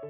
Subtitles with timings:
[0.00, 0.06] 各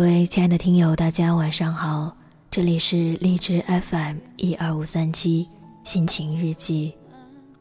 [0.00, 2.16] 位亲爱的听友，大家晚上好，
[2.48, 5.48] 这里是荔枝 FM 一二五三七
[5.82, 6.94] 心情日记，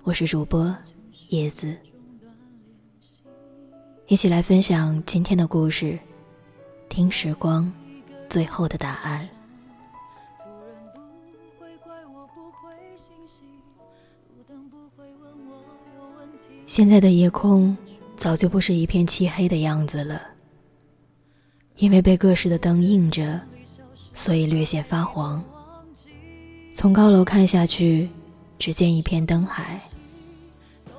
[0.03, 0.75] 我是主播
[1.29, 1.75] 叶子，
[4.09, 5.99] 一起来分享今天的故事，
[6.87, 7.69] 听时光
[8.29, 9.27] 最后的答案。
[16.65, 17.75] 现在的夜空
[18.15, 20.21] 早就不是一片漆黑的样子了。
[21.75, 23.37] 因为被各式的灯映着，
[24.13, 25.43] 所以略显发黄。
[26.73, 28.09] 从高楼看下去，
[28.57, 29.81] 只见一片灯海。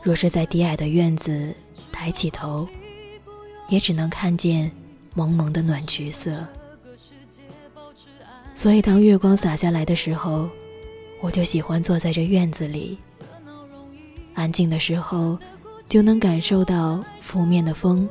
[0.02, 1.54] 若是在低矮的院子
[1.90, 2.68] 抬起头，
[3.68, 4.70] 也只能看见
[5.14, 6.44] 蒙蒙的暖橘色。
[8.54, 10.48] 所以当月光洒下来的时候，
[11.20, 12.98] 我就喜欢坐在这院子里。
[14.34, 15.38] 安静的时候，
[15.84, 18.08] 就能感受到拂面的风，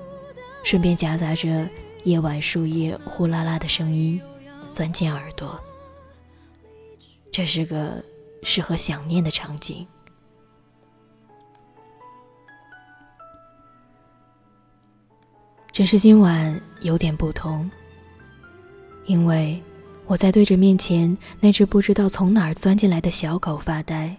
[0.63, 1.67] 顺便夹杂着。
[2.03, 4.21] 夜晚树叶呼啦啦的声音，
[4.71, 5.59] 钻进耳朵。
[7.33, 8.01] 这是个
[8.43, 9.85] 适合想念的场景。
[15.77, 17.69] 只是今晚有点不同，
[19.05, 19.61] 因为
[20.07, 24.11] 我在对着面前那只不知道从哪儿钻进来的小狗发呆。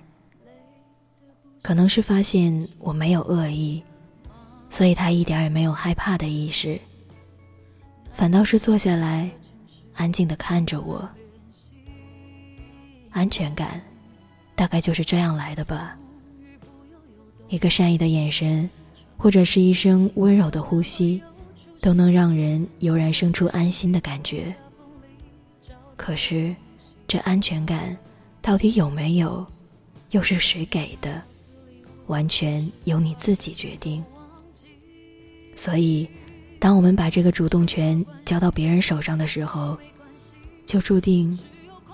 [1.61, 3.83] 可能是发现我没有恶意，
[4.71, 6.81] 所以它一点也没有害怕的意识。
[8.13, 9.29] 反倒是坐下来，
[9.95, 11.09] 安静的看着我。
[13.11, 13.81] 安全感，
[14.55, 15.99] 大概就是这样来的吧。
[17.49, 18.71] 一个善意的眼神，
[19.17, 21.21] 或者是一声温柔的呼吸，
[21.81, 24.55] 都能让人油然生出安心的感觉。
[25.97, 26.55] 可是，
[27.07, 27.97] 这安全感
[28.41, 29.47] 到底有没有，
[30.11, 31.23] 又是谁给的？
[32.07, 34.05] 完全由你自己决定。
[35.55, 36.09] 所以。
[36.61, 39.79] 当我们把这个主动权交到别人手上的时候，
[40.67, 41.39] 就注定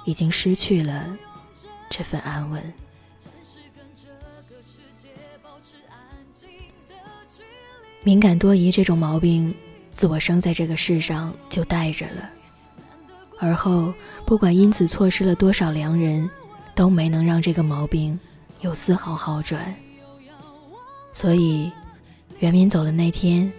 [0.06, 1.14] 已经失去了
[1.90, 2.72] 这份安稳。
[8.02, 9.54] 敏感多疑这种毛病，
[9.94, 12.28] 自我生在这个世上就带着了，
[13.38, 13.94] 而后
[14.26, 16.28] 不管因此错失了多少良人，
[16.74, 18.18] 都没能让这个毛病
[18.60, 19.72] 有丝毫好转。
[21.12, 21.70] 所以，
[22.40, 23.50] 袁敏走的那天。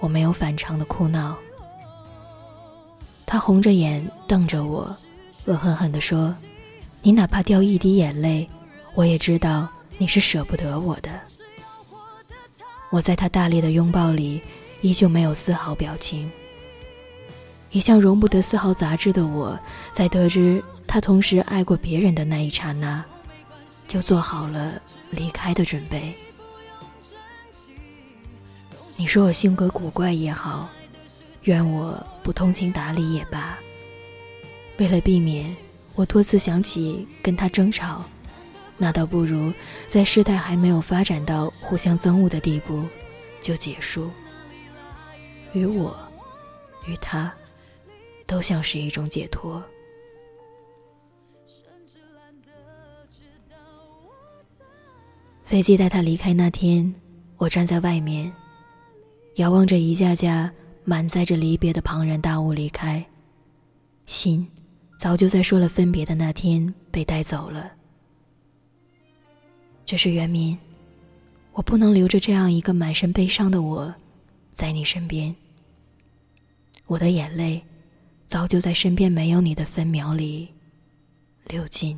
[0.00, 1.36] 我没有反常的哭闹，
[3.26, 4.96] 他红着眼瞪着我，
[5.46, 6.32] 恶狠狠地说
[7.02, 8.48] ：“你哪怕掉一滴眼泪，
[8.94, 9.66] 我也知道
[9.96, 11.10] 你是舍不得我的。”
[12.90, 14.40] 我在他大力的拥抱里，
[14.80, 16.30] 依旧没有丝毫表情。
[17.70, 19.58] 一向容不得丝毫杂质的我，
[19.92, 23.04] 在得知他同时爱过别人的那一刹那，
[23.86, 24.80] 就做好了
[25.10, 26.14] 离开的准备。
[28.96, 30.68] 你说我性格古怪也好，
[31.44, 33.58] 怨我不通情达理也罢，
[34.78, 35.54] 为了避免
[35.94, 38.02] 我多次想起跟他争吵，
[38.76, 39.52] 那倒不如
[39.86, 42.84] 在事态还没有发展到互相憎恶的地步
[43.42, 44.10] 就结束。
[45.52, 45.96] 于我，
[46.86, 47.32] 于他，
[48.26, 49.62] 都像是一种解脱。
[55.44, 56.94] 飞机带他离开那天，
[57.38, 58.30] 我站在外面。
[59.36, 60.52] 遥望着一架架
[60.84, 63.04] 满载着离别的庞然大物离开，
[64.04, 64.46] 心
[64.98, 67.70] 早就在说了分别的那天被带走了。
[69.86, 70.58] 这是原民，
[71.52, 73.94] 我不能留着这样一个满身悲伤的我，
[74.58, 75.32] 在你身边。
[76.88, 77.62] 我的眼泪，
[78.26, 80.48] 早就在身边没有你的分秒里
[81.46, 81.96] 流尽。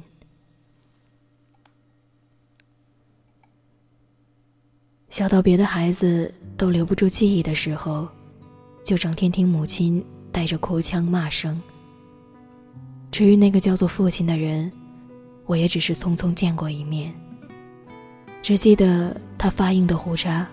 [5.08, 8.06] 小到别的孩子都留不住记忆的时候，
[8.84, 11.58] 就整天听母亲带着哭腔骂声。
[13.10, 14.70] 至于那个叫做父亲的人，
[15.46, 17.10] 我也只是匆匆见过一面，
[18.42, 20.46] 只记得他发硬的胡茬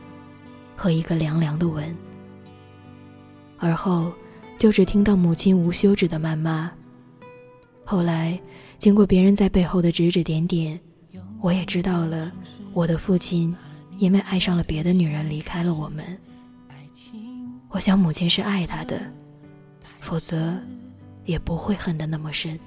[0.77, 1.93] 和一个凉凉的吻。
[3.57, 4.13] 而后
[4.57, 6.71] 就只听到母亲无休止的谩骂。
[7.83, 8.39] 后来
[8.77, 10.79] 经过别人在背后的指指点点，
[11.41, 12.31] 我也知道了
[12.71, 13.53] 我的父亲。
[13.99, 16.05] 因为爱上了别的女人，离开了我们。
[17.69, 19.01] 我想母亲是爱他的，
[19.99, 20.55] 否则
[21.25, 22.59] 也不会恨得那么深。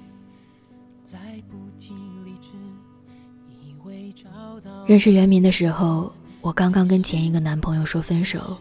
[4.89, 8.57] 认识袁明的时候，我刚刚跟前一个男朋友说分手，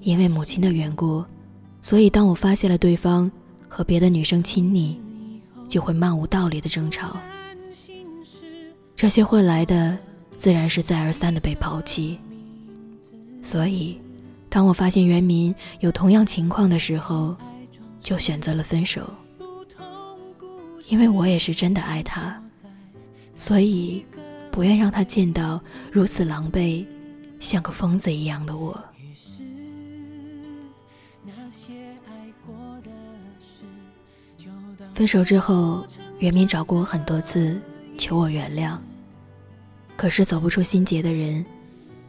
[0.00, 1.24] 因为母亲的缘故，
[1.80, 3.30] 所以当我发现了对方
[3.68, 5.00] 和别的女生亲昵，
[5.68, 7.16] 就会漫无道理的争吵。
[8.96, 9.96] 这些换来的
[10.36, 12.18] 自然是再而三的被抛弃。
[13.42, 14.00] 所以，
[14.48, 17.36] 当我发现袁民有同样情况的时候，
[18.02, 19.08] 就选择了分手。
[20.88, 22.40] 因为我也是真的爱他，
[23.34, 24.04] 所以
[24.56, 25.60] 不愿让他见到
[25.92, 26.82] 如此狼狈、
[27.38, 28.82] 像个疯子一样的我。
[34.94, 35.86] 分手之后，
[36.20, 37.60] 袁明找过我很多次，
[37.98, 38.78] 求我原谅。
[39.94, 41.44] 可是走不出心结的人，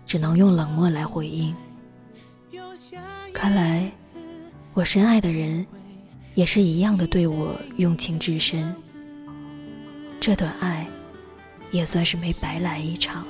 [0.06, 1.54] 只能用冷漠来回应。
[3.34, 3.92] 看来，
[4.74, 5.68] 我深爱的人。
[6.34, 8.74] 也是一样的对我用情至深，
[10.20, 10.88] 这段爱
[11.72, 13.26] 也算是没白来一场。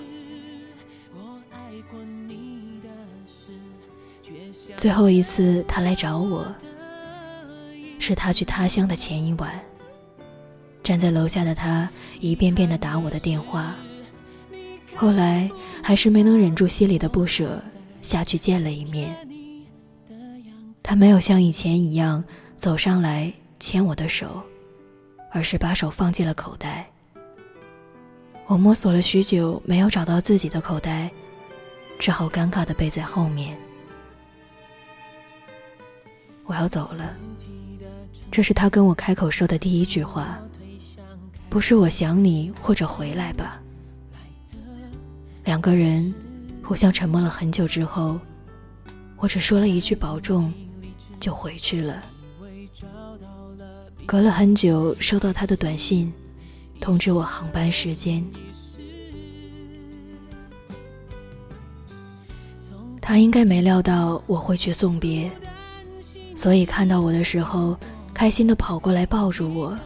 [4.75, 6.54] 最后一次他来找我，
[8.00, 9.60] 是他去他乡的前一晚。
[10.84, 11.89] 站在楼下的他
[12.19, 13.75] 一遍遍的打我的电话，
[14.95, 15.50] 后来
[15.84, 17.62] 还是没能忍住心里的不舍，
[18.01, 19.16] 下去见了一面。
[20.81, 22.24] 他没有像以前一样。
[22.57, 24.42] 走上来牵我的手，
[25.31, 26.89] 而是把手放进了口袋。
[28.47, 31.11] 我摸索了许久，没有找到自己的口袋，
[31.99, 33.57] 只好尴尬的背在后面。
[36.45, 37.13] 我要走了，
[38.31, 40.39] 这是他跟我开口说的第一句话，
[41.49, 43.61] 不是我想你或者回来吧。
[45.43, 46.13] 两个人
[46.63, 48.17] 互相沉默了很久之后，
[49.17, 50.53] 我只说了一句保重，
[51.19, 52.01] 就回去了。
[54.05, 56.13] 隔了很久，收到他的短信，
[56.79, 58.25] 通知我航班时间。
[63.01, 65.31] 他应该没料到我会去送别，
[66.35, 67.77] 所以看到我的时候，
[68.13, 69.77] 开心的跑过来抱住我。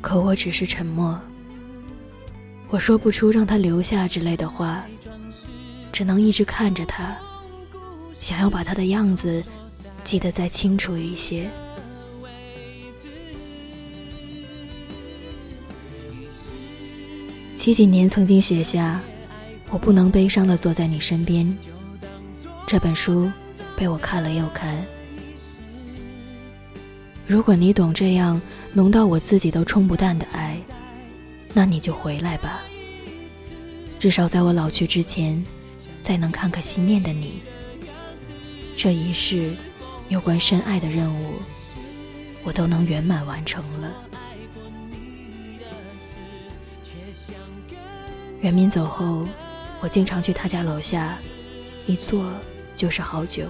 [0.00, 1.16] 可我只是沉默，
[2.70, 4.84] 我说不出让他留下之类的话，
[5.92, 7.16] 只能一直看着他，
[8.12, 9.40] 想要把他的样子
[10.02, 11.48] 记得再清楚一些。
[17.62, 19.00] 七几年曾经写下
[19.70, 21.56] “我不能悲伤的坐在你身边”
[22.66, 23.30] 这本书，
[23.76, 24.84] 被我看了又看。
[27.24, 28.42] 如果你懂这样
[28.72, 30.58] 浓到我自己都冲不淡的爱，
[31.54, 32.62] 那你就回来吧。
[34.00, 35.40] 至少在我老去之前，
[36.02, 37.42] 再能看看心念的你。
[38.76, 39.54] 这一世
[40.08, 41.34] 有关深爱的任务，
[42.42, 43.92] 我都能圆满完成了。
[48.42, 49.26] 袁明走后，
[49.80, 51.16] 我经常去他家楼下，
[51.86, 52.28] 一坐
[52.74, 53.46] 就是好久。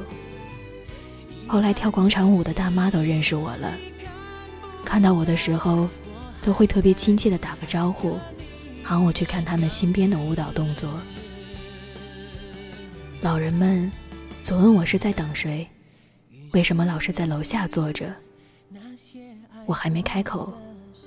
[1.48, 3.72] 后来跳广场舞的大妈都认识我了，
[4.84, 5.88] 看到我的时候，
[6.42, 8.18] 都会特别亲切的打个招呼，
[8.84, 10.90] 喊我去看他们新编的舞蹈动作。
[13.22, 13.90] 老人们
[14.42, 15.66] 总问我是在等谁，
[16.52, 18.14] 为什么老是在楼下坐着？
[19.64, 20.52] 我还没开口，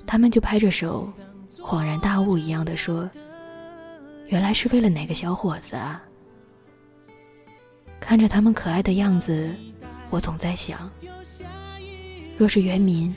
[0.08, 1.08] 他们就拍着手，
[1.60, 3.08] 恍然大悟一样的说。
[4.28, 6.02] 原来是为了哪个小伙子啊！
[8.00, 9.54] 看着他们可爱的样子，
[10.10, 10.90] 我总在想，
[12.38, 13.14] 若是元民，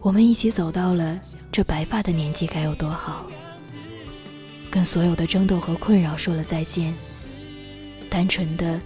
[0.00, 1.18] 我们一起走到了
[1.50, 3.26] 这白发的年纪，该有多好！
[4.70, 6.94] 跟所有的争斗和困扰说了再见，
[8.08, 8.80] 单纯的，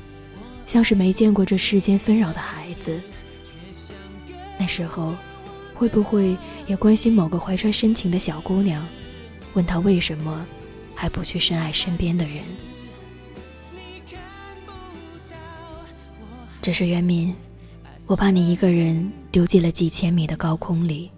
[0.66, 3.00] 像是没见过这世间纷扰的孩子。
[4.58, 5.14] 那时候，
[5.74, 8.86] 会不会也关心某个怀揣深情的小姑娘，
[9.54, 10.46] 问她为什么？
[10.94, 12.42] 还不去深爱身边的人，
[16.62, 17.34] 只是袁敏，
[18.06, 21.10] 我把你一个人丢进了几千米的高空里。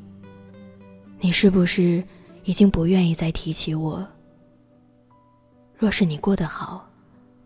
[1.21, 2.03] 你是不是
[2.45, 4.07] 已经不愿意再提起我？
[5.79, 6.89] 若是你过得好，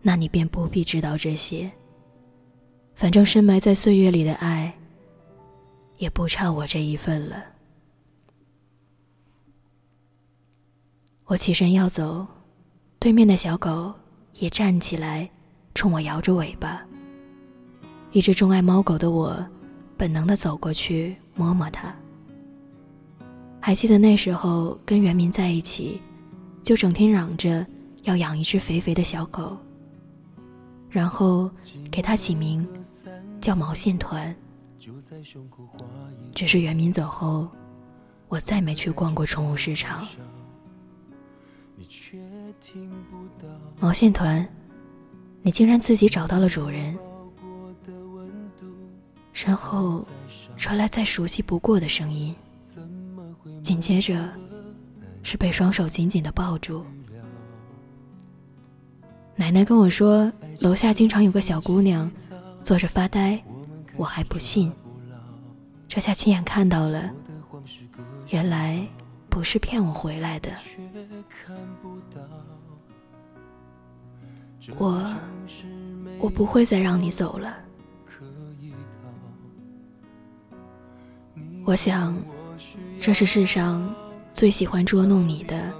[0.01, 1.71] 那你便不必知道这些。
[2.95, 4.73] 反正深埋在岁月里的爱，
[5.97, 7.43] 也不差我这一份了。
[11.31, 12.27] 我起身要走，
[12.99, 13.93] 对面的小狗
[14.33, 15.29] 也站起来，
[15.73, 16.81] 冲我摇着尾巴。
[18.11, 19.41] 一只钟爱猫狗的我，
[19.95, 21.95] 本能的走过去摸摸它。
[23.61, 26.01] 还记得那时候跟袁明在一起，
[26.63, 27.65] 就整天嚷着
[28.01, 29.57] 要养一只肥肥的小狗，
[30.89, 31.49] 然后
[31.89, 32.67] 给它起名
[33.39, 34.35] 叫毛线团。
[36.35, 37.47] 只是袁明走后，
[38.27, 40.05] 我再没去逛过宠物市场。
[43.79, 44.47] 毛线团，
[45.41, 46.97] 你竟然自己找到了主人。
[49.33, 50.05] 身后
[50.57, 52.35] 传来再熟悉不过的声音，
[53.63, 54.29] 紧接着
[55.23, 56.85] 是被双手紧紧的抱住。
[59.35, 62.11] 奶奶跟我说，楼下经常有个小姑娘
[62.61, 63.41] 坐着发呆，
[63.95, 64.71] 我还不信。
[65.87, 67.09] 这下亲眼看到了，
[68.29, 68.85] 原来
[69.31, 70.51] 不是骗我回来的。
[74.77, 75.03] 我，
[76.19, 77.55] 我不会再让你走了。
[81.63, 82.15] 我想，
[82.99, 83.95] 这是世上
[84.33, 85.71] 最喜欢捉弄你的，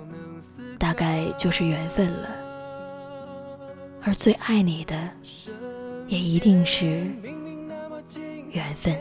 [0.80, 2.30] 大概就是缘分了。
[4.02, 5.10] 而最爱你的，
[6.08, 7.06] 也一定是
[8.52, 8.98] 缘分。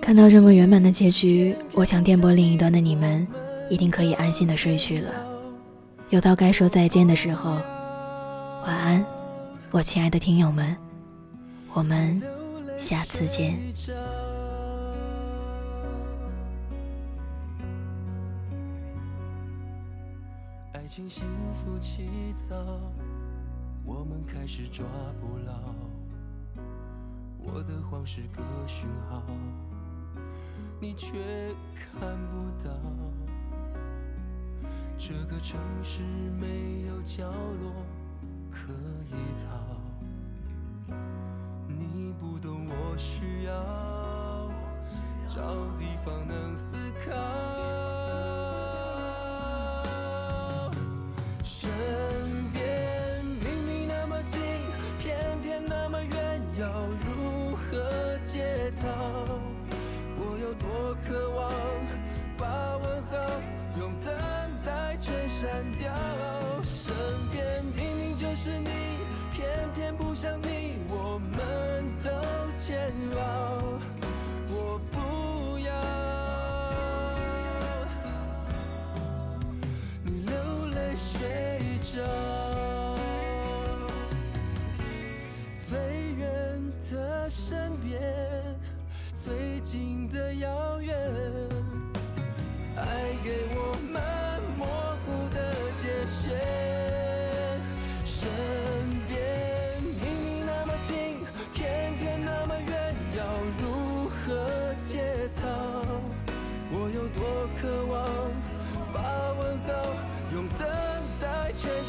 [0.00, 3.26] 看到这么圆满的结局，我想电波另一端的你们
[3.68, 5.10] 一定可以安心的睡去了。
[6.10, 7.50] 又到该说再见的时候，
[8.64, 9.04] 晚安，
[9.70, 10.76] 我亲爱的听友们。
[11.72, 12.22] 我们
[12.78, 13.58] 下次见。
[20.72, 22.06] 爱情幸福起
[22.48, 22.54] 早，
[23.84, 24.86] 我们开始抓
[25.20, 26.03] 不牢。
[27.66, 29.22] 的慌是个讯号，
[30.80, 31.16] 你却
[31.74, 32.70] 看不到。
[34.96, 36.02] 这个城市
[36.40, 37.72] 没有角落
[38.50, 38.72] 可
[39.10, 39.44] 以逃。
[41.66, 43.52] 你不懂我需要
[45.26, 47.12] 找地方能思考，
[60.16, 61.50] 我有多渴望
[62.38, 62.44] 把
[62.78, 63.12] 问号
[63.78, 64.12] 用等
[64.64, 65.92] 待全删掉，
[66.62, 66.94] 身
[67.32, 68.70] 边明明就是你，
[69.32, 71.84] 偏偏不像你，我们。
[72.04, 72.10] 都
[72.54, 73.18] 煎熬，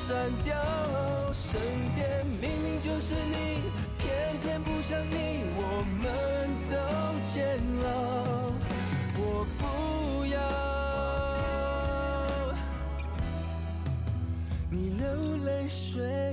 [0.08, 0.54] 删掉，
[1.34, 1.60] 身
[1.96, 3.64] 边明明就是你，
[3.98, 6.06] 偏偏不想你，我们
[6.70, 6.76] 都
[7.34, 7.88] 煎熬。
[9.18, 9.20] 我
[9.58, 9.64] 不
[10.28, 10.38] 要
[14.70, 15.04] 你流
[15.44, 16.25] 泪水。